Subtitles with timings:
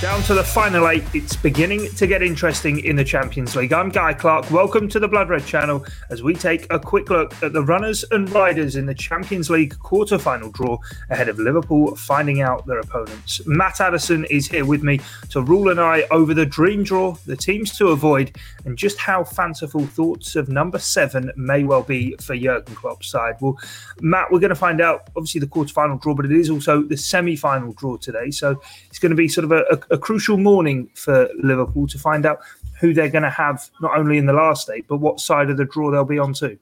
[0.00, 3.74] Down to the final eight, it's beginning to get interesting in the Champions League.
[3.74, 4.50] I'm Guy Clark.
[4.50, 8.02] Welcome to the Blood Red channel as we take a quick look at the runners
[8.10, 10.78] and riders in the Champions League quarter-final draw
[11.10, 13.46] ahead of Liverpool finding out their opponents.
[13.46, 17.36] Matt Addison is here with me to rule an eye over the dream draw, the
[17.36, 22.34] teams to avoid, and just how fanciful thoughts of number seven may well be for
[22.34, 23.34] Jurgen Klopp's side.
[23.42, 23.58] Well,
[24.00, 26.96] Matt, we're going to find out obviously the quarter-final draw, but it is also the
[26.96, 30.90] semi-final draw today, so it's going to be sort of a, a a crucial morning
[30.94, 32.40] for Liverpool to find out
[32.78, 35.56] who they're going to have not only in the last eight, but what side of
[35.56, 36.58] the draw they'll be on too.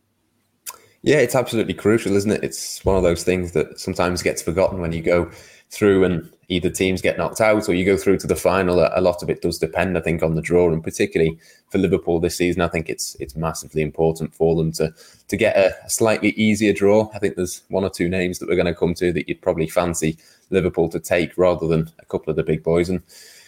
[1.02, 2.42] Yeah, it's absolutely crucial, isn't it?
[2.42, 5.30] It's one of those things that sometimes gets forgotten when you go
[5.70, 8.80] through and either teams get knocked out or you go through to the final.
[8.80, 11.38] A lot of it does depend, I think, on the draw, and particularly
[11.70, 14.92] for Liverpool this season, I think it's it's massively important for them to
[15.28, 17.10] to get a, a slightly easier draw.
[17.14, 19.42] I think there's one or two names that we're going to come to that you'd
[19.42, 20.16] probably fancy
[20.50, 22.88] Liverpool to take rather than a couple of the big boys.
[22.88, 23.02] And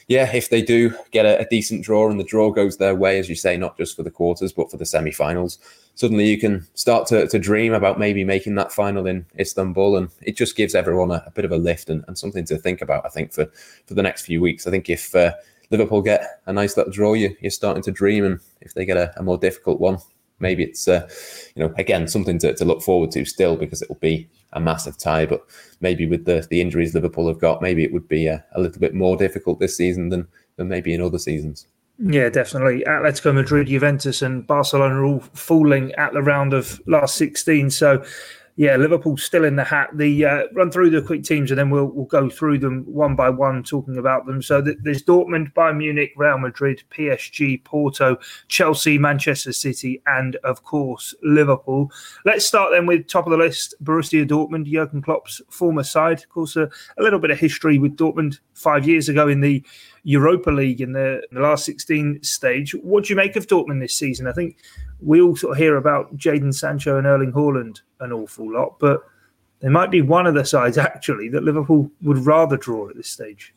[0.09, 3.19] yeah, if they do get a, a decent draw and the draw goes their way,
[3.19, 5.59] as you say, not just for the quarters but for the semi-finals,
[5.95, 10.09] suddenly you can start to, to dream about maybe making that final in Istanbul, and
[10.23, 12.81] it just gives everyone a, a bit of a lift and, and, something to think
[12.83, 13.05] about.
[13.05, 13.47] I think for
[13.87, 15.33] for the next few weeks, I think if uh,
[15.71, 18.97] Liverpool get a nice little draw, you, you're starting to dream, and if they get
[18.97, 19.99] a, a more difficult one,
[20.39, 21.09] maybe it's uh,
[21.55, 24.61] you know again something to, to look forward to still because it will be a
[24.61, 25.27] massive tie.
[25.27, 25.45] But
[25.81, 28.81] maybe with the the injuries Liverpool have got, maybe it would be a, a little
[28.81, 31.67] bit more difficult this season than than maybe in other seasons.
[32.03, 32.83] Yeah, definitely.
[32.85, 37.71] Atletico Madrid, Juventus, and Barcelona are all falling at the round of last 16.
[37.71, 38.03] So
[38.57, 39.89] yeah, Liverpool still in the hat.
[39.95, 43.17] The uh, run through the quick teams and then we'll we'll go through them one
[43.17, 44.43] by one, talking about them.
[44.43, 51.15] So there's Dortmund, Bayern Munich, Real Madrid, PSG, Porto, Chelsea, Manchester City, and of course
[51.23, 51.91] Liverpool.
[52.27, 56.19] Let's start then with top of the list, Borussia Dortmund, Jurgen Klopp's former side.
[56.19, 59.65] Of course, a, a little bit of history with Dortmund five years ago in the
[60.03, 62.73] Europa League in the, in the last 16 stage.
[62.75, 64.27] What do you make of Dortmund this season?
[64.27, 64.57] I think
[65.01, 69.03] we all sort of hear about Jadon Sancho and Erling Haaland an awful lot, but
[69.61, 73.11] there might be one of the sides actually that Liverpool would rather draw at this
[73.11, 73.55] stage.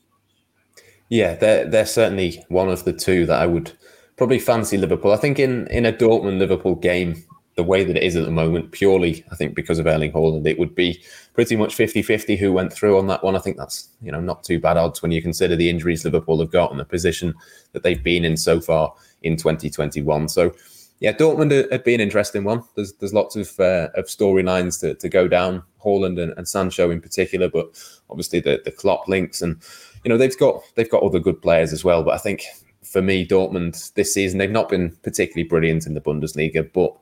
[1.09, 3.71] Yeah, they're they're certainly one of the two that I would
[4.17, 5.11] probably fancy Liverpool.
[5.11, 7.23] I think in in a Dortmund Liverpool game,
[7.55, 10.47] the way that it is at the moment, purely I think because of Erling Haaland,
[10.47, 11.03] it would be
[11.33, 13.35] pretty much 50-50 who went through on that one.
[13.35, 16.39] I think that's you know not too bad odds when you consider the injuries Liverpool
[16.39, 17.33] have got and the position
[17.73, 20.29] that they've been in so far in 2021.
[20.29, 20.53] So
[20.99, 22.63] yeah, Dortmund had been an interesting one.
[22.75, 26.89] There's there's lots of uh, of storylines to, to go down, Haaland and, and Sancho
[26.89, 27.67] in particular, but
[28.09, 29.61] obviously the the Klopp links and
[30.03, 32.03] you know they've got they've got other good players as well.
[32.03, 32.45] But I think
[32.83, 36.95] for me, Dortmund this season they've not been particularly brilliant in the Bundesliga, but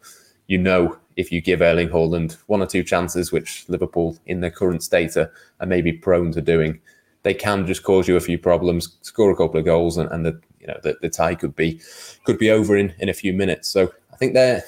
[0.52, 4.52] you know if you give Erling Haaland one or two chances, which Liverpool in their
[4.52, 5.32] current state are,
[5.62, 6.82] are maybe prone to doing,
[7.24, 10.26] they can just cause you a few problems, score a couple of goals, and, and
[10.26, 11.80] the you know the, the tie could be
[12.26, 13.70] could be over in in a few minutes.
[13.70, 14.62] So I think they're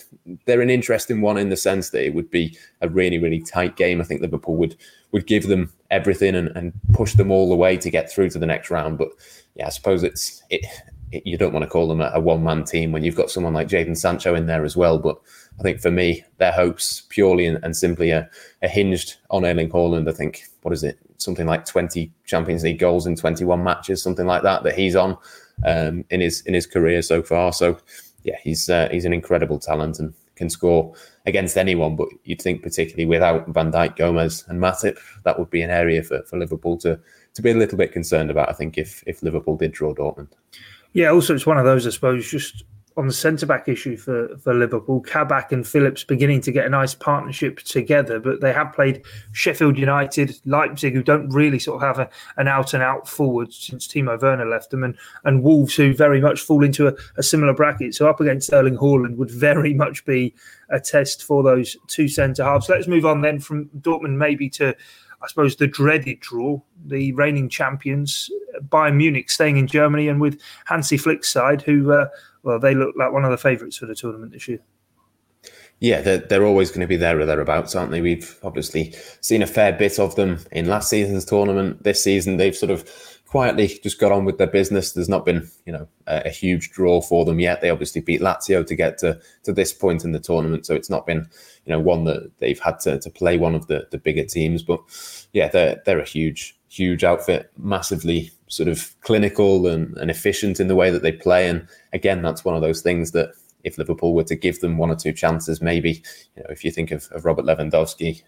[0.46, 3.76] they're an interesting one in the sense that it would be a really really tight
[3.76, 4.00] game.
[4.00, 4.78] I think Liverpool would
[5.12, 8.40] would give them everything and, and push them all the way to get through to
[8.40, 8.98] the next round.
[8.98, 9.10] But
[9.56, 10.64] yeah, I suppose it's it.
[11.12, 13.30] it you don't want to call them a, a one man team when you've got
[13.30, 14.98] someone like Jadon Sancho in there as well.
[14.98, 15.20] But
[15.60, 18.30] I think for me, their hopes purely and, and simply are,
[18.64, 20.10] are, hinged on Erling Haaland.
[20.10, 24.02] I think what is it, something like twenty Champions League goals in twenty one matches,
[24.02, 25.18] something like that that he's on
[25.66, 27.54] um, in his in his career so far.
[27.54, 27.78] So
[28.24, 30.94] yeah, he's uh, he's an incredible talent and can score
[31.26, 31.96] against anyone.
[31.96, 36.04] But you'd think particularly without Van Dijk, Gomez, and Matip, that would be an area
[36.04, 37.00] for, for Liverpool to
[37.36, 38.50] to be a little bit concerned about.
[38.50, 40.30] I think if if Liverpool did draw Dortmund.
[40.94, 42.64] Yeah, also it's one of those, I suppose, just
[42.96, 46.70] on the centre back issue for, for Liverpool, Kabak and Phillips beginning to get a
[46.70, 51.88] nice partnership together, but they have played Sheffield United, Leipzig, who don't really sort of
[51.88, 55.76] have a, an out and out forward since Timo Werner left them, and, and Wolves,
[55.76, 57.96] who very much fall into a, a similar bracket.
[57.96, 60.36] So up against Erling Haaland would very much be
[60.70, 62.70] a test for those two centre halves.
[62.70, 64.76] Let's move on then from Dortmund maybe to
[65.24, 68.30] I suppose, the dreaded draw, the reigning champions,
[68.68, 72.08] Bayern Munich staying in Germany, and with Hansi Flick's side, who uh,
[72.44, 74.60] well, they look like one of the favourites for the tournament this year.
[75.80, 78.00] Yeah, they're, they're always going to be there or thereabouts, aren't they?
[78.00, 81.84] We've obviously seen a fair bit of them in last season's tournament.
[81.84, 82.90] This season, they've sort of
[83.34, 84.94] quietly just got on with their business.
[84.94, 87.62] There's not been, you know, a, a, huge draw for them yet.
[87.62, 90.90] They obviously beat Lazio to get to, to this point in the tournament, so it's
[90.90, 91.28] not been,
[91.66, 94.62] you know, one that they've had to, to play one of the, the bigger teams.
[94.62, 94.82] But
[95.34, 100.68] yeah, they're they're a huge huge outfit, massively sort of clinical and, and efficient in
[100.68, 101.50] the way that they play.
[101.50, 103.32] And again, that's one of those things that
[103.64, 106.04] if Liverpool were to give them one or two chances, maybe
[106.36, 108.22] you know if you think of, of Robert Lewandowski,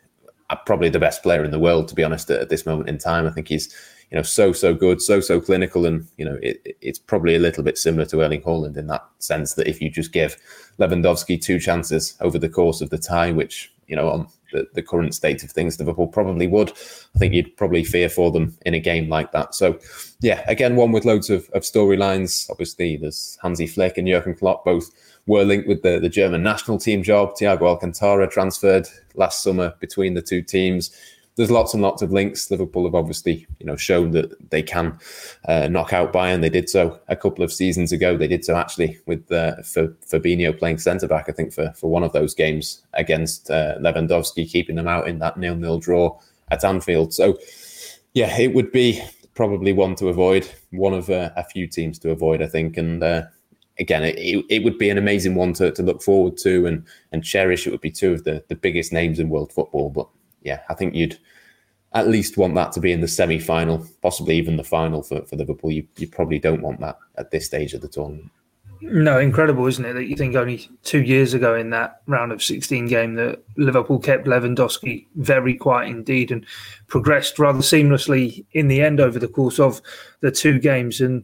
[0.50, 2.90] uh, probably the best player in the world to be honest at, at this moment
[2.90, 3.28] in time.
[3.28, 3.76] I think he's
[4.10, 7.40] you know so so good, so so clinical, and you know it, it's probably a
[7.40, 10.38] little bit similar to Erling Haaland in that sense that if you just give
[10.80, 14.82] Lewandowski two chances over the course of the tie, which you know on the, the
[14.82, 16.72] current state of things, Liverpool probably would.
[17.16, 19.54] I think you'd probably fear for them in a game like that.
[19.54, 19.80] So,
[20.22, 22.50] yeah, again, one with loads of, of storylines.
[22.50, 24.90] Obviously, there's Hansi Flick and Jurgen Klopp both
[25.28, 27.36] were linked with the, the German national team job.
[27.36, 30.96] Thiago Alcantara transferred last summer between the two teams
[31.36, 32.50] there's lots and lots of links.
[32.50, 34.98] Liverpool have obviously, you know, shown that they can
[35.48, 36.42] uh, knock out Bayern.
[36.42, 38.16] They did so a couple of seasons ago.
[38.16, 41.26] They did so actually with uh, for Fabinho playing centre back.
[41.28, 45.20] I think for for one of those games against uh, Lewandowski, keeping them out in
[45.20, 46.18] that nil nil draw
[46.52, 47.14] at Anfield.
[47.14, 47.38] So,
[48.14, 49.02] yeah, it would be
[49.34, 53.04] probably one to avoid, one of uh, a few teams to avoid, I think, and.
[53.04, 53.24] Uh,
[53.78, 57.26] again, it, it would be an amazing one to, to look forward to and and
[57.26, 57.68] cherish.
[57.68, 60.08] It would be two of the, the biggest names in world football, but
[60.46, 61.18] yeah, I think you'd
[61.94, 65.26] at least want that to be in the semi final, possibly even the final for,
[65.26, 65.72] for Liverpool.
[65.72, 68.32] You, you probably don't want that at this stage of the tournament.
[68.82, 69.94] No, incredible, isn't it?
[69.94, 74.00] That you think only two years ago in that round of 16 game that Liverpool
[74.00, 76.46] kept Lewandowski very quiet indeed and
[76.88, 79.82] progressed rather seamlessly in the end over the course of
[80.20, 81.00] the two games.
[81.00, 81.24] And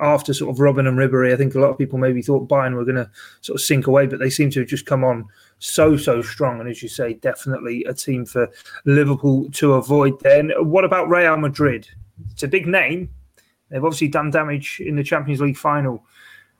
[0.00, 2.74] after sort of Robben and Ribery, I think a lot of people maybe thought Bayern
[2.74, 5.26] were going to sort of sink away, but they seem to have just come on
[5.64, 6.60] so so strong.
[6.60, 8.50] And as you say, definitely a team for
[8.84, 10.20] Liverpool to avoid.
[10.20, 11.88] Then, what about Real Madrid?
[12.30, 13.10] It's a big name.
[13.70, 16.04] They've obviously done damage in the Champions League final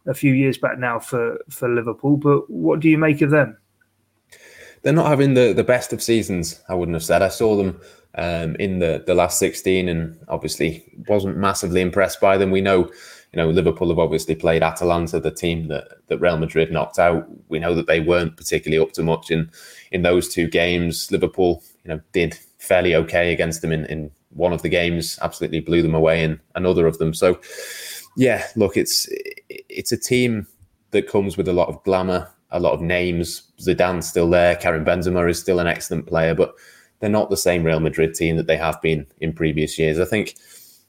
[0.07, 2.17] a few years back now for for Liverpool.
[2.17, 3.57] But what do you make of them?
[4.83, 6.63] They're not having the the best of seasons.
[6.69, 7.23] I wouldn't have said.
[7.23, 7.81] I saw them
[8.17, 12.51] um, in the the last sixteen, and obviously wasn't massively impressed by them.
[12.51, 12.91] We know
[13.35, 17.27] you know, Liverpool have obviously played Atalanta, the team that, that Real Madrid knocked out.
[17.49, 19.51] We know that they weren't particularly up to much in
[19.91, 21.11] in those two games.
[21.11, 25.59] Liverpool, you know, did fairly okay against them in, in one of the games, absolutely
[25.59, 27.13] blew them away in another of them.
[27.13, 27.41] So,
[28.17, 29.09] yeah, look, it's
[29.49, 30.47] it's a team
[30.93, 33.51] that comes with a lot of glamour, a lot of names.
[33.61, 34.55] Zidane's still there.
[34.55, 36.55] Karim Benzema is still an excellent player, but
[37.01, 39.99] they're not the same Real Madrid team that they have been in previous years.
[39.99, 40.37] I think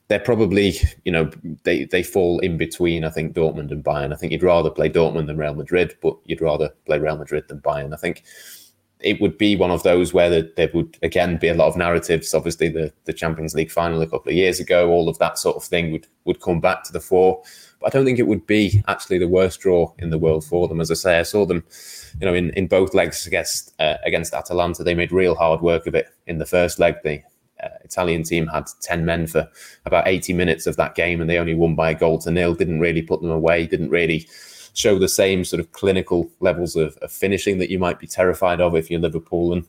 [0.07, 1.29] they're probably, you know,
[1.63, 4.13] they, they fall in between, I think, Dortmund and Bayern.
[4.13, 7.47] I think you'd rather play Dortmund than Real Madrid, but you'd rather play Real Madrid
[7.47, 7.93] than Bayern.
[7.93, 8.23] I think
[8.99, 11.75] it would be one of those where the, there would, again, be a lot of
[11.75, 12.33] narratives.
[12.33, 15.57] Obviously, the, the Champions League final a couple of years ago, all of that sort
[15.57, 17.41] of thing would, would come back to the fore.
[17.79, 20.67] But I don't think it would be actually the worst draw in the world for
[20.67, 20.79] them.
[20.79, 21.63] As I say, I saw them,
[22.19, 24.83] you know, in, in both legs against uh, against Atalanta.
[24.83, 26.95] They made real hard work of it in the first leg.
[27.03, 27.25] They
[27.63, 29.49] uh, Italian team had 10 men for
[29.85, 32.53] about 80 minutes of that game and they only won by a goal to nil.
[32.53, 34.27] Didn't really put them away, didn't really
[34.73, 38.59] show the same sort of clinical levels of, of finishing that you might be terrified
[38.59, 39.53] of if you're Liverpool.
[39.53, 39.65] And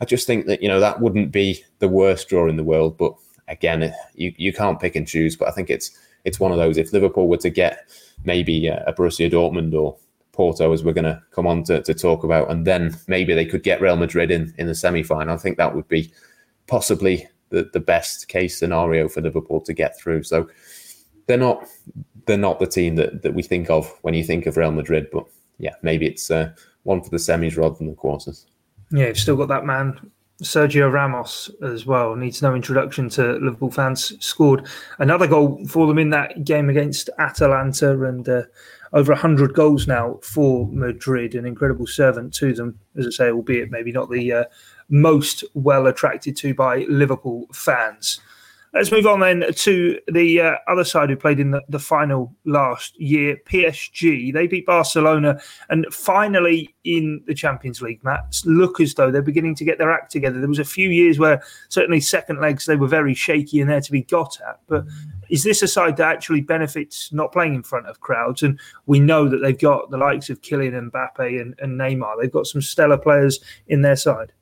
[0.00, 2.96] I just think that, you know, that wouldn't be the worst draw in the world.
[2.96, 3.14] But
[3.48, 5.36] again, you, you can't pick and choose.
[5.36, 6.76] But I think it's it's one of those.
[6.76, 7.88] If Liverpool were to get
[8.24, 9.96] maybe a Borussia Dortmund or
[10.32, 13.46] Porto, as we're going to come on to, to talk about, and then maybe they
[13.46, 16.10] could get Real Madrid in in the semi final, I think that would be
[16.66, 20.24] possibly the, the best case scenario for Liverpool to get through.
[20.24, 20.48] So
[21.26, 21.66] they're not
[22.26, 25.08] they're not the team that, that we think of when you think of Real Madrid.
[25.12, 25.26] But
[25.58, 26.52] yeah, maybe it's uh,
[26.82, 28.46] one for the semis rather than the quarters.
[28.90, 30.10] Yeah, you've still got that man
[30.42, 34.12] Sergio Ramos as well needs no introduction to Liverpool fans.
[34.24, 34.66] Scored
[34.98, 38.42] another goal for them in that game against Atalanta, and uh,
[38.92, 41.34] over hundred goals now for Madrid.
[41.34, 44.44] An incredible servant to them, as I say, albeit maybe not the uh,
[44.88, 48.20] most well attracted to by Liverpool fans.
[48.76, 52.34] Let's move on then to the uh, other side who played in the, the final
[52.44, 54.30] last year, PSG.
[54.34, 55.40] They beat Barcelona
[55.70, 59.90] and finally in the Champions League match look as though they're beginning to get their
[59.90, 60.40] act together.
[60.40, 63.80] There was a few years where certainly second legs they were very shaky and there
[63.80, 64.60] to be got at.
[64.66, 64.84] But
[65.30, 68.42] is this a side that actually benefits not playing in front of crowds?
[68.42, 72.20] And we know that they've got the likes of Kylian Mbappe and, and Neymar.
[72.20, 74.32] They've got some stellar players in their side.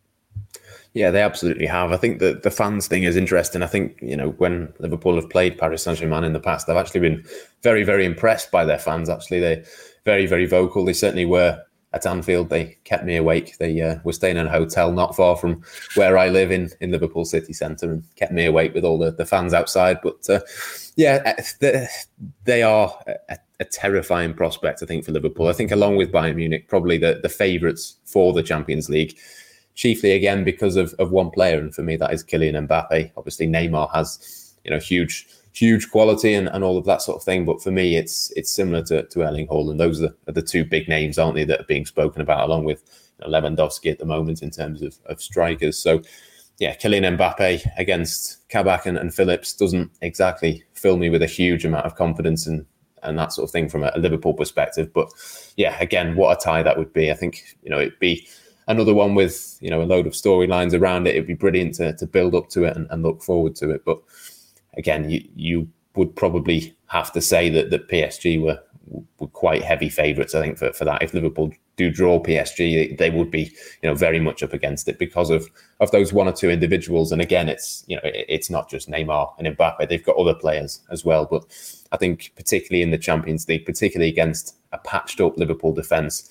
[0.95, 1.91] Yeah, they absolutely have.
[1.91, 3.63] I think that the fans thing is interesting.
[3.63, 6.77] I think, you know, when Liverpool have played Paris Saint Germain in the past, they've
[6.77, 7.25] actually been
[7.63, 9.11] very, very impressed by their fans.
[9.11, 9.65] Actually, they're
[10.05, 10.85] very, very vocal.
[10.85, 11.61] They certainly were
[11.95, 12.49] at Anfield.
[12.49, 13.59] They kept me awake.
[13.59, 15.65] They uh, were staying in a hotel not far from
[15.97, 19.11] where I live in, in Liverpool city centre and kept me awake with all the,
[19.11, 19.99] the fans outside.
[20.01, 20.41] But uh,
[20.95, 21.89] yeah, they,
[22.45, 22.97] they are
[23.29, 25.49] a, a, terrifying prospect, I think, for Liverpool.
[25.49, 29.19] I think, along with Bayern Munich, probably the, the favourites for the Champions League
[29.75, 31.59] chiefly again because of, of one player.
[31.59, 33.13] And for me, that is Kylian Mbappe.
[33.17, 37.23] Obviously, Neymar has, you know, huge huge quality and, and all of that sort of
[37.23, 37.45] thing.
[37.45, 39.79] But for me, it's it's similar to, to Erling Haaland.
[39.79, 42.65] Those are, are the two big names, aren't they, that are being spoken about, along
[42.65, 42.83] with
[43.21, 45.79] you know, Lewandowski at the moment in terms of, of strikers.
[45.79, 46.03] So,
[46.59, 51.65] yeah, Kylian Mbappe against Kabak and, and Phillips doesn't exactly fill me with a huge
[51.65, 52.67] amount of confidence and
[53.03, 54.91] and that sort of thing from a Liverpool perspective.
[54.93, 55.11] But
[55.57, 57.11] yeah, again, what a tie that would be.
[57.11, 58.27] I think you know it'd be
[58.67, 61.15] another one with you know a load of storylines around it.
[61.15, 63.85] It'd be brilliant to, to build up to it and, and look forward to it.
[63.85, 63.99] But
[64.77, 68.61] again, you you would probably have to say that that PSG were
[69.19, 70.35] were quite heavy favourites.
[70.35, 71.03] I think for, for that.
[71.03, 73.53] If Liverpool do draw PSG, they would be
[73.83, 75.49] you know very much up against it because of
[75.81, 77.13] of those one or two individuals.
[77.13, 80.81] And again, it's you know it's not just Neymar and Mbappe; they've got other players
[80.91, 81.27] as well.
[81.27, 81.45] But
[81.93, 86.31] I think particularly in the Champions League, particularly against a patched up Liverpool defence,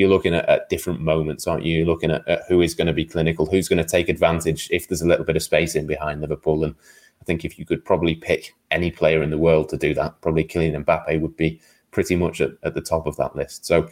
[0.00, 1.76] you're looking at, at, different moments, aren't you?
[1.76, 4.66] You're looking at, at who is going to be clinical, who's going to take advantage
[4.70, 6.64] if there's a little bit of space in behind Liverpool.
[6.64, 6.74] And
[7.20, 10.18] I think if you could probably pick any player in the world to do that,
[10.22, 13.66] probably Kylian Mbappe would be pretty much at, at the top of that list.
[13.66, 13.90] So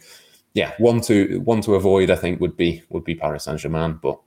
[0.55, 3.99] yeah, one to one to avoid, I think, would be would be Paris Saint Germain.
[4.01, 4.19] But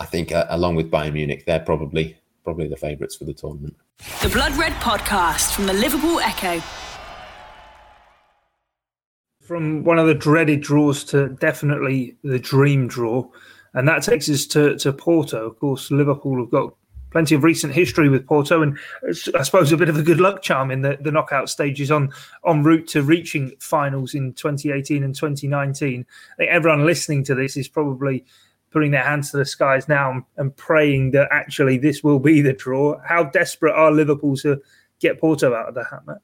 [0.00, 3.76] I think uh, along with Bayern Munich, they're probably probably the favourites for the tournament.
[4.20, 6.60] The Blood Red Podcast from the Liverpool Echo.
[9.42, 13.28] From one of the dreaded draws to definitely the dream draw,
[13.74, 15.46] and that takes us to, to Porto.
[15.46, 16.74] Of course, Liverpool have got
[17.10, 18.78] plenty of recent history with Porto, and
[19.36, 22.10] I suppose a bit of a good luck charm in the, the knockout stages on
[22.44, 26.06] on route to reaching finals in 2018 and 2019.
[26.06, 28.24] I think everyone listening to this is probably
[28.70, 32.54] putting their hands to the skies now and praying that actually this will be the
[32.54, 32.98] draw.
[33.06, 34.60] How desperate are Liverpool to
[34.98, 36.18] get Porto out of the hat, Matt?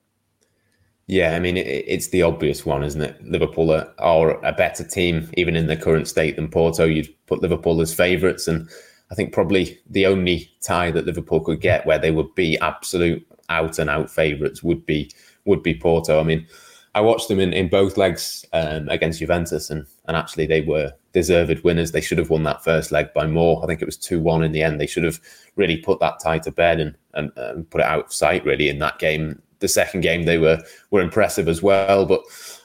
[1.08, 3.24] Yeah, I mean, it, it's the obvious one, isn't it?
[3.24, 6.84] Liverpool are, are, a better team, even in the current state, than Porto.
[6.84, 8.68] You'd put Liverpool as favourites, and
[9.10, 13.26] I think probably the only tie that Liverpool could get where they would be absolute
[13.48, 15.10] out and out favourites would be
[15.46, 16.20] would be Porto.
[16.20, 16.46] I mean,
[16.94, 20.92] I watched them in, in both legs um, against Juventus, and and actually they were
[21.14, 21.92] deserved winners.
[21.92, 23.64] They should have won that first leg by more.
[23.64, 24.78] I think it was two one in the end.
[24.78, 25.20] They should have
[25.56, 28.68] really put that tie to bed and, and, and put it out of sight really
[28.68, 29.40] in that game.
[29.60, 32.22] The second game they were were impressive as well, but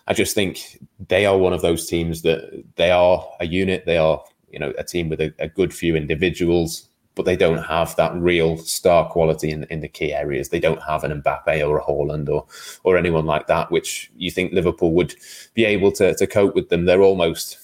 [0.08, 3.86] I just think they are one of those teams that they are a unit.
[3.86, 7.64] They are you know a team with a, a good few individuals, but they don't
[7.64, 10.50] have that real star quality in, in the key areas.
[10.50, 12.46] They don't have an Mbappe or a Haaland or
[12.84, 15.16] or anyone like that, which you think Liverpool would
[15.54, 16.86] be able to to cope with them.
[16.86, 17.58] They're almost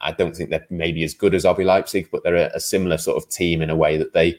[0.00, 2.98] I don't think they're maybe as good as RB Leipzig, but they're a, a, similar
[2.98, 4.38] sort of team in a way that they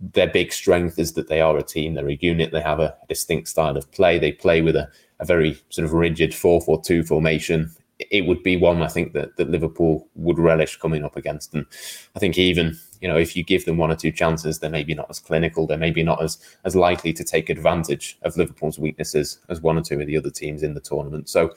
[0.00, 2.96] their big strength is that they are a team, they're a unit, they have a
[3.08, 4.18] distinct style of play.
[4.18, 8.42] They play with a, a very sort of rigid 4 4 2 formation it would
[8.42, 11.54] be one I think that, that Liverpool would relish coming up against.
[11.54, 11.66] And
[12.14, 14.94] I think even, you know, if you give them one or two chances, they're maybe
[14.94, 19.40] not as clinical, they're maybe not as as likely to take advantage of Liverpool's weaknesses
[19.48, 21.28] as one or two of the other teams in the tournament.
[21.28, 21.54] So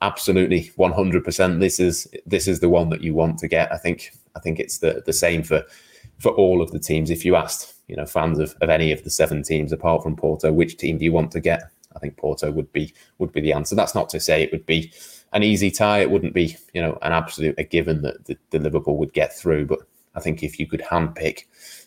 [0.00, 3.72] absolutely 100% this is this is the one that you want to get.
[3.72, 5.64] I think I think it's the the same for
[6.18, 7.10] for all of the teams.
[7.10, 10.16] If you asked, you know, fans of, of any of the seven teams apart from
[10.16, 11.62] Porto, which team do you want to get?
[11.96, 13.74] I think Porto would be would be the answer.
[13.74, 14.92] That's not to say it would be
[15.32, 16.00] an easy tie.
[16.00, 19.36] It wouldn't be, you know, an absolute a given that the, the Liverpool would get
[19.36, 19.66] through.
[19.66, 19.80] But
[20.14, 21.44] I think if you could handpick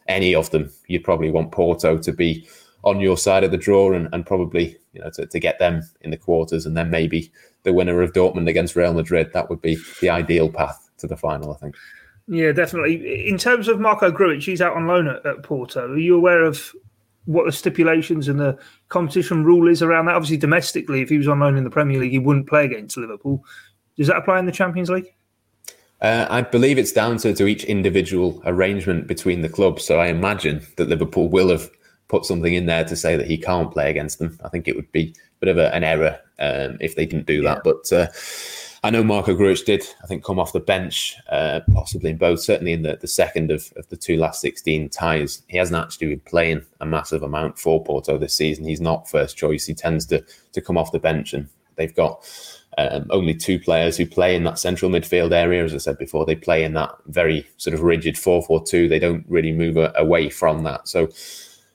[0.08, 2.48] any of them, you'd probably want Porto to be
[2.84, 5.84] on your side of the draw and, and probably, you know, to, to get them
[6.01, 7.31] in the quarters and then maybe
[7.63, 9.31] the winner of Dortmund against Real Madrid.
[9.34, 11.75] That would be the ideal path to the final, I think.
[12.27, 13.27] Yeah, definitely.
[13.27, 15.91] In terms of Marko Grujic, he's out on loan at, at Porto.
[15.91, 16.73] Are you aware of
[17.25, 18.57] what the stipulations and the
[18.89, 20.15] competition rule is around that.
[20.15, 22.97] Obviously, domestically, if he was on loan in the Premier League, he wouldn't play against
[22.97, 23.43] Liverpool.
[23.97, 25.13] Does that apply in the Champions League?
[26.01, 29.85] Uh, I believe it's down to, to each individual arrangement between the clubs.
[29.85, 31.69] So I imagine that Liverpool will have
[32.07, 34.37] put something in there to say that he can't play against them.
[34.43, 37.27] I think it would be a bit of a, an error um, if they didn't
[37.27, 37.63] do that.
[37.63, 38.07] But uh,
[38.83, 42.39] I know Marko Grujic did, I think, come off the bench, uh, possibly in both,
[42.39, 45.43] certainly in the, the second of, of the two last 16 ties.
[45.47, 48.65] He hasn't actually been playing a massive amount for Porto this season.
[48.65, 49.67] He's not first choice.
[49.67, 52.27] He tends to, to come off the bench, and they've got
[52.79, 55.63] um, only two players who play in that central midfield area.
[55.63, 58.89] As I said before, they play in that very sort of rigid 4 4 2.
[58.89, 60.88] They don't really move away from that.
[60.88, 61.07] So,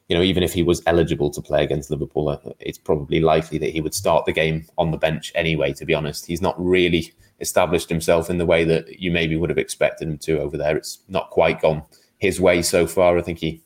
[0.08, 3.58] you know, even if he was eligible to play against Liverpool, uh, it's probably likely
[3.58, 6.26] that he would start the game on the bench anyway, to be honest.
[6.26, 10.18] He's not really established himself in the way that you maybe would have expected him
[10.18, 10.76] to over there.
[10.76, 11.82] It's not quite gone
[12.18, 13.18] his way so far.
[13.18, 13.62] I think he,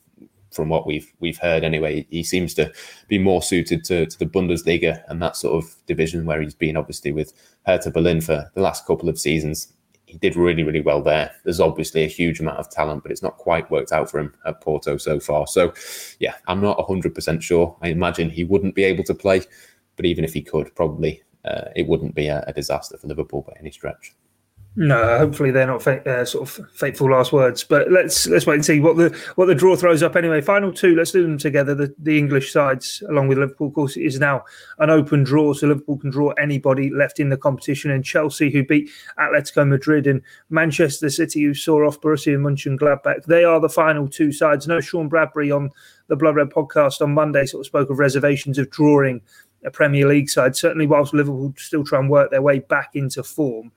[0.51, 2.73] from what we've we've heard anyway, he seems to
[3.07, 6.75] be more suited to, to the Bundesliga and that sort of division where he's been
[6.75, 7.33] obviously with
[7.67, 9.71] Hertha Berlin for the last couple of seasons
[10.11, 11.31] he did really, really well there.
[11.45, 14.33] There's obviously a huge amount of talent, but it's not quite worked out for him
[14.45, 15.47] at Porto so far.
[15.47, 15.73] So,
[16.19, 17.77] yeah, I'm not 100% sure.
[17.81, 19.41] I imagine he wouldn't be able to play,
[19.95, 23.43] but even if he could, probably uh, it wouldn't be a, a disaster for Liverpool
[23.47, 24.13] by any stretch.
[24.77, 27.61] No, hopefully they're not uh, sort of fateful last words.
[27.61, 30.15] But let's let's wait and see what the what the draw throws up.
[30.15, 30.95] Anyway, final two.
[30.95, 31.75] Let's do them together.
[31.75, 34.45] The, the English sides, along with Liverpool, of course, is now
[34.79, 37.91] an open draw, so Liverpool can draw anybody left in the competition.
[37.91, 43.43] And Chelsea, who beat Atletico Madrid, and Manchester City, who saw off Borussia Mönchengladbach, they
[43.43, 44.69] are the final two sides.
[44.69, 45.69] No, Sean Bradbury on
[46.07, 49.21] the Blood Red podcast on Monday sort of spoke of reservations of drawing
[49.65, 50.55] a Premier League side.
[50.55, 53.73] Certainly, whilst Liverpool still try and work their way back into form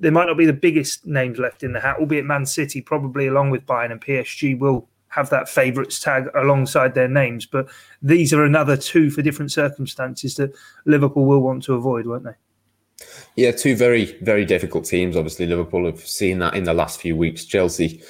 [0.00, 3.26] there might not be the biggest names left in the hat, albeit Man City probably
[3.26, 7.44] along with Bayern and PSG will have that favourites tag alongside their names.
[7.44, 7.68] But
[8.00, 10.52] these are another two for different circumstances that
[10.86, 12.34] Liverpool will want to avoid, won't they?
[13.36, 15.16] Yeah, two very, very difficult teams.
[15.16, 17.44] Obviously, Liverpool have seen that in the last few weeks.
[17.44, 18.02] Chelsea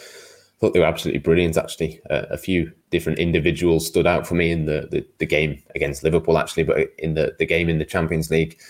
[0.60, 2.00] thought they were absolutely brilliant, actually.
[2.10, 6.02] Uh, a few different individuals stood out for me in the, the, the, game against
[6.02, 8.60] Liverpool, actually, but in the, the game in the Champions League.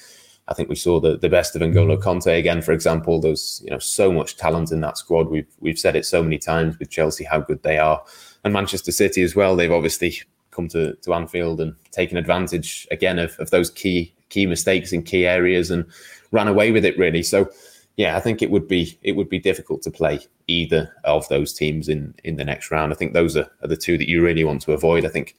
[0.50, 3.20] I think we saw the, the best of N'Golo Kante again, for example.
[3.20, 5.28] There's you know so much talent in that squad.
[5.28, 8.02] We've we've said it so many times with Chelsea how good they are,
[8.44, 9.54] and Manchester City as well.
[9.54, 14.46] They've obviously come to, to Anfield and taken advantage again of, of those key key
[14.46, 15.84] mistakes in key areas and
[16.32, 17.22] ran away with it really.
[17.22, 17.50] So
[17.96, 21.52] yeah, I think it would be it would be difficult to play either of those
[21.52, 22.92] teams in in the next round.
[22.92, 25.04] I think those are, are the two that you really want to avoid.
[25.04, 25.36] I think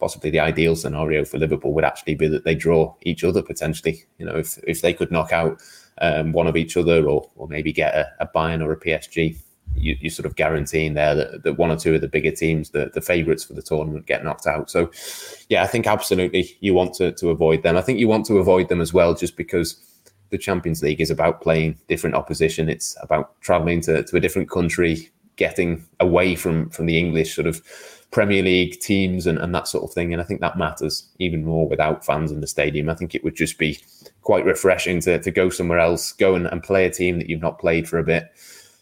[0.00, 4.04] possibly the ideal scenario for Liverpool would actually be that they draw each other potentially.
[4.18, 5.60] You know, if if they could knock out
[6.00, 9.38] um, one of each other, or or maybe get a, a Bayern or a PSG,
[9.74, 12.70] you, you're sort of guaranteeing there that, that one or two of the bigger teams,
[12.70, 14.70] the, the favourites for the tournament, get knocked out.
[14.70, 14.90] So,
[15.48, 17.76] yeah, I think absolutely you want to, to avoid them.
[17.76, 19.76] I think you want to avoid them as well, just because
[20.30, 22.68] the Champions League is about playing different opposition.
[22.68, 27.48] It's about travelling to, to a different country, getting away from from the English sort
[27.48, 27.60] of
[28.10, 30.12] Premier League teams and, and that sort of thing.
[30.12, 32.88] And I think that matters even more without fans in the stadium.
[32.88, 33.78] I think it would just be
[34.22, 37.40] quite refreshing to, to go somewhere else, go and, and play a team that you've
[37.40, 38.24] not played for a bit,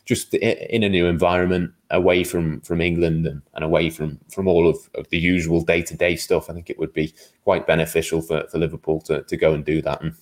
[0.04, 4.68] just in a new environment, away from from England and, and away from from all
[4.68, 6.50] of, of the usual day to day stuff.
[6.50, 9.80] I think it would be quite beneficial for, for Liverpool to, to go and do
[9.82, 10.02] that.
[10.02, 10.14] And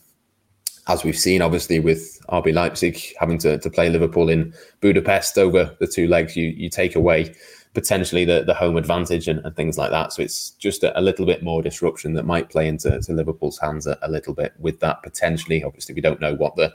[0.89, 5.77] as we've seen, obviously, with RB Leipzig having to, to play Liverpool in Budapest over
[5.81, 7.35] the two legs, you you take away
[7.77, 10.11] potentially the, the home advantage and, and things like that.
[10.11, 13.59] So it's just a, a, little bit more disruption that might play into to Liverpool's
[13.59, 15.63] hands a, a, little bit with that potentially.
[15.63, 16.71] Obviously, we don't know what the,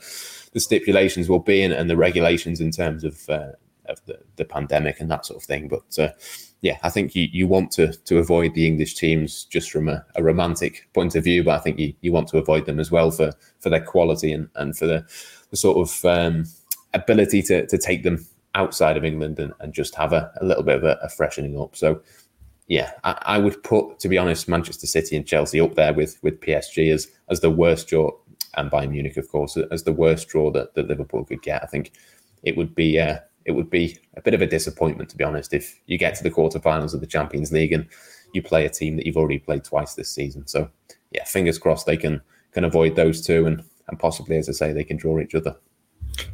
[0.53, 3.47] the stipulations will be and, and the regulations in terms of uh,
[3.91, 5.67] of the, the pandemic and that sort of thing.
[5.67, 6.13] But uh,
[6.61, 10.05] yeah, I think you, you want to to avoid the English teams just from a,
[10.15, 12.91] a, romantic point of view, but I think you, you want to avoid them as
[12.91, 15.05] well for for their quality and, and for the,
[15.49, 16.45] the sort of um,
[16.93, 18.25] ability to to take them
[18.55, 21.59] outside of England and, and just have a, a little bit of a, a freshening
[21.59, 21.75] up.
[21.75, 22.01] So,
[22.67, 26.17] yeah, I, I, would put, to be honest, Manchester City and Chelsea up there with
[26.21, 28.11] with PSG as as the worst draw,
[28.55, 31.63] and Bayern Munich, of course, as the worst draw that, that Liverpool could get.
[31.63, 31.91] I think
[32.43, 35.53] it would be uh, it would be a bit of a disappointment, to be honest,
[35.53, 37.87] if you get to the quarterfinals of the Champions League and
[38.33, 40.47] you play a team that you've already played twice this season.
[40.47, 40.69] So,
[41.11, 44.73] yeah, fingers crossed they can can avoid those two and and possibly, as I say,
[44.73, 45.55] they can draw each other.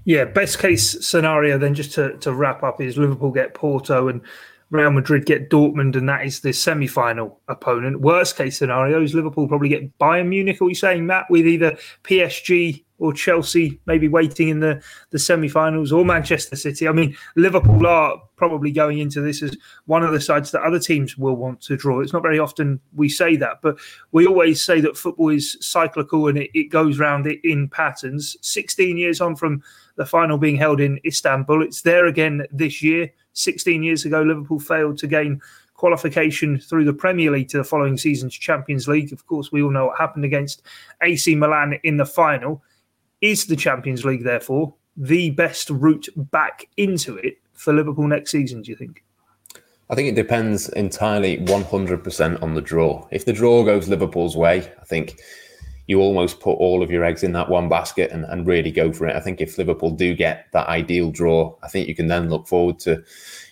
[0.05, 4.21] Yeah, best case scenario then just to, to wrap up is Liverpool get Porto and
[4.69, 8.01] Real Madrid get Dortmund, and that is the semi final opponent.
[8.01, 10.61] Worst case scenario is Liverpool probably get Bayern Munich.
[10.61, 14.81] Are we saying, that with either PSG or Chelsea maybe waiting in the,
[15.11, 16.87] the semi finals or Manchester City?
[16.87, 20.79] I mean, Liverpool are probably going into this as one of the sides that other
[20.79, 22.01] teams will want to draw.
[22.01, 23.77] It's not very often we say that, but
[24.11, 28.37] we always say that football is cyclical and it, it goes round in patterns.
[28.41, 29.63] 16 years on from
[29.95, 33.11] the final being held in Istanbul, it's there again this year.
[33.33, 35.41] 16 years ago, Liverpool failed to gain
[35.77, 39.13] qualification through the Premier League to the following season's Champions League.
[39.13, 40.63] Of course, we all know what happened against
[41.01, 42.63] AC Milan in the final.
[43.21, 48.61] Is the Champions League, therefore, the best route back into it for Liverpool next season,
[48.61, 49.03] do you think?
[49.89, 53.07] I think it depends entirely 100% on the draw.
[53.11, 55.19] If the draw goes Liverpool's way, I think
[55.87, 58.91] you almost put all of your eggs in that one basket and, and really go
[58.91, 59.15] for it.
[59.15, 62.47] I think if Liverpool do get that ideal draw, I think you can then look
[62.47, 63.01] forward to,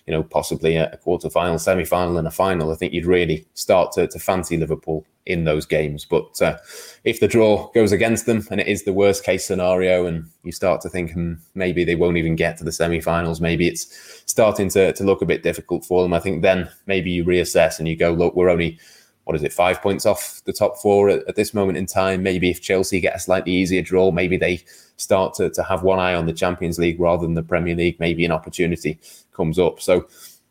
[0.05, 2.73] you know, possibly a, quarter final, semi final, and a final.
[2.73, 6.05] I think you'd really start to, to fancy Liverpool in those games.
[6.05, 6.57] But uh,
[7.03, 10.51] if the draw goes against them and it is the worst case scenario, and you
[10.51, 14.23] start to think hmm, maybe they won't even get to the semi finals, maybe it's
[14.25, 17.79] starting to, to look a bit difficult for them, I think then maybe you reassess
[17.79, 18.79] and you go, look, we're only
[19.25, 22.21] what is it, five points off the top four at, at, this moment in time.
[22.21, 24.63] Maybe if Chelsea get a slightly easier draw, maybe they
[24.97, 27.99] start to, to have one eye on the Champions League rather than the Premier League.
[27.99, 28.99] Maybe an opportunity
[29.33, 29.81] comes up.
[29.81, 30.07] So,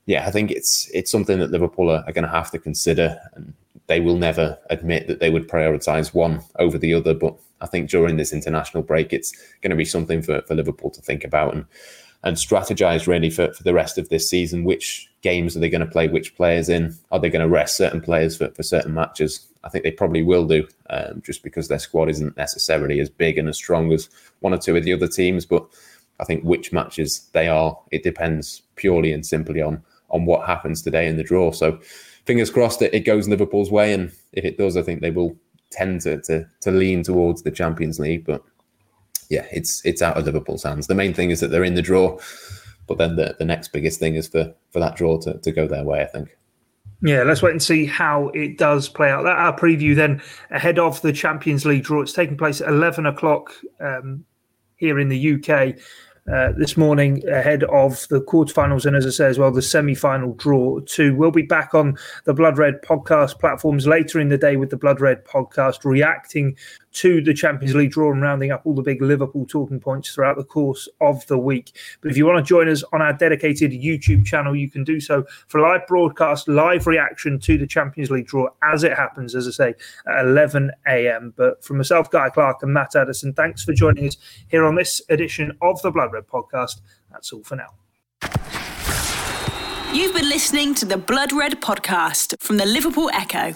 [0.07, 3.17] yeah, I think it's it's something that Liverpool are, are going to have to consider,
[3.35, 3.55] and
[3.87, 7.15] they will never admit that they would prioritise one over the other.
[7.15, 10.91] But I think during this international break, it's going to be something for, for Liverpool
[10.91, 11.67] to think about and
[12.25, 14.65] and strategize really for, for the rest of this season.
[14.65, 16.09] Which games are they going to play?
[16.09, 16.97] Which players in?
[17.13, 19.47] Are they going to rest certain players for, for certain matches?
[19.63, 23.37] I think they probably will do, um, just because their squad isn't necessarily as big
[23.37, 24.09] and as strong as
[24.41, 25.45] one or two of the other teams.
[25.45, 25.67] But
[26.19, 30.81] I think which matches they are, it depends purely and simply on on what happens
[30.81, 31.51] today in the draw.
[31.51, 31.79] So
[32.25, 35.37] fingers crossed that it goes Liverpool's way, and if it does, I think they will
[35.71, 38.25] tend to to, to lean towards the Champions League.
[38.25, 38.43] But
[39.29, 40.87] yeah, it's it's out of Liverpool's hands.
[40.87, 42.19] The main thing is that they're in the draw,
[42.87, 45.67] but then the, the next biggest thing is for for that draw to, to go
[45.67, 46.03] their way.
[46.03, 46.37] I think.
[47.03, 49.25] Yeah, let's wait and see how it does play out.
[49.25, 52.01] That our preview then ahead of the Champions League draw.
[52.01, 54.25] It's taking place at eleven o'clock um,
[54.77, 55.77] here in the UK
[56.33, 60.35] uh, this morning ahead of the quarterfinals and, as I say as well, the semi-final
[60.35, 61.15] draw too.
[61.15, 64.77] We'll be back on the Blood Red podcast platforms later in the day with the
[64.77, 66.57] Blood Red podcast, reacting
[66.95, 70.37] to the Champions League draw and rounding up all the big Liverpool talking points throughout
[70.37, 71.77] the course of the week.
[72.01, 75.01] But if you want to join us on our dedicated YouTube channel, you can do
[75.01, 79.47] so for live broadcast, live reaction to the Champions League draw as it happens, as
[79.47, 79.75] I say,
[80.07, 81.35] at 11 a.m.
[81.37, 84.17] But from myself, Guy Clark, and Matt Addison, thanks for joining us
[84.49, 86.81] here on this edition of the Blood Red podcast.
[87.11, 87.75] That's all for now.
[89.93, 93.55] You've been listening to the Blood Red podcast from the Liverpool Echo.